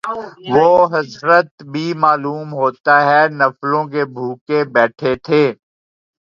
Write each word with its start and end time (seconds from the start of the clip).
وہ 0.49 0.69
حضرت 0.93 1.49
بھی 1.71 1.85
معلوم 1.95 2.53
ہوتا 2.53 2.95
ہے 3.05 3.21
نفلوں 3.31 3.83
کے 3.87 4.05
بھوکے 4.15 4.63
بیٹھے 4.73 5.15
تھے 5.25 5.43